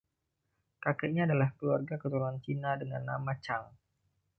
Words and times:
Kakeknya 0.83 1.23
adalah 1.29 1.49
keluarga 1.57 1.95
keturunan 2.03 2.37
Cina 2.45 2.71
dengan 2.81 3.01
nama 3.11 3.33
Chang. 3.43 3.65